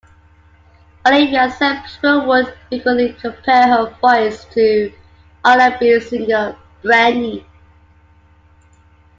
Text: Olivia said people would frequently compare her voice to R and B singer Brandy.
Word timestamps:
Olivia 1.05 1.51
said 1.51 1.83
people 1.83 2.25
would 2.25 2.57
frequently 2.69 3.13
compare 3.21 3.67
her 3.67 3.95
voice 4.01 4.45
to 4.45 4.91
R 5.45 5.59
and 5.59 5.77
B 5.79 5.99
singer 5.99 6.55
Brandy. 6.81 7.45